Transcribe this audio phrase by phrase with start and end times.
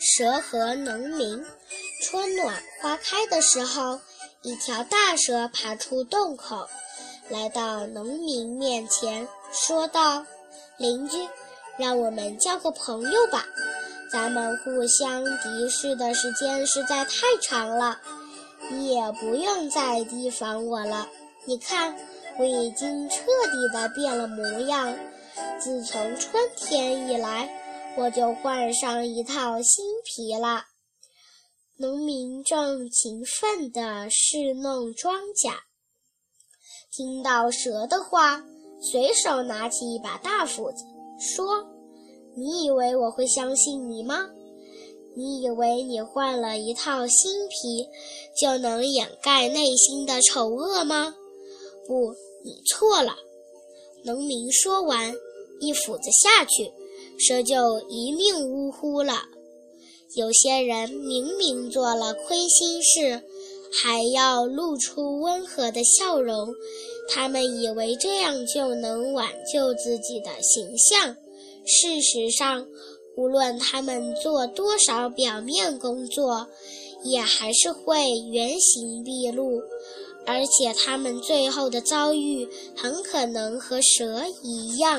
[0.00, 1.44] 蛇和农民。
[2.02, 4.00] 春暖花开的时候，
[4.40, 6.66] 一条大蛇爬出洞口，
[7.28, 10.24] 来到农民面前，说道
[10.78, 11.18] ：“邻居，
[11.76, 13.44] 让我们交个朋友吧。
[14.10, 18.00] 咱们互相敌视的时间实在太长了，
[18.70, 21.06] 你也不用再提防我了。
[21.44, 21.94] 你看，
[22.38, 23.16] 我已经彻
[23.52, 24.96] 底的变了模样。
[25.60, 27.54] 自从春天以来。”
[27.96, 30.64] 我就换上一套新皮了。
[31.76, 35.54] 农民正勤奋地侍弄庄稼，
[36.92, 38.44] 听到蛇的话，
[38.80, 40.84] 随手拿起一把大斧子，
[41.18, 41.66] 说
[42.36, 44.28] ：“你以为我会相信你吗？
[45.16, 47.88] 你以为你换了一套新皮
[48.40, 51.14] 就能掩盖内心的丑恶吗？
[51.86, 53.16] 不，你错了。”
[54.04, 55.14] 农民说完，
[55.60, 56.72] 一斧子下去。
[57.20, 59.14] 蛇就一命呜呼了。
[60.16, 63.22] 有些人明明做了亏心事，
[63.72, 66.48] 还要露出温和的笑容，
[67.08, 71.14] 他们以为这样就能挽救自己的形象。
[71.64, 72.66] 事实上，
[73.16, 76.48] 无论他们做多少表面工作，
[77.04, 79.60] 也还是会原形毕露，
[80.26, 84.98] 而且他们最后的遭遇很可能和蛇一样。